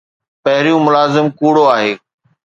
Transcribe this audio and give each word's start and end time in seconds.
پهريون 0.43 0.81
ملازم 0.87 1.25
ڪوڙو 1.39 1.63
آهي 1.75 1.91